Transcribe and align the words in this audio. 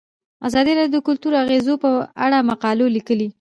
ازادي 0.47 0.71
راډیو 0.79 0.93
د 0.95 1.05
کلتور 1.07 1.31
د 1.35 1.41
اغیزو 1.43 1.73
په 1.83 1.89
اړه 2.25 2.45
مقالو 2.49 2.85
لیکلي. 2.95 3.27